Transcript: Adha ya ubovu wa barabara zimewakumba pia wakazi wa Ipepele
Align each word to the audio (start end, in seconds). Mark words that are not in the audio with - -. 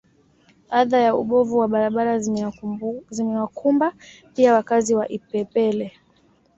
Adha 0.79 0.99
ya 1.07 1.11
ubovu 1.21 1.55
wa 1.57 1.67
barabara 1.67 2.19
zimewakumba 3.13 3.93
pia 4.35 4.53
wakazi 4.53 4.95
wa 4.95 5.07
Ipepele 5.09 5.91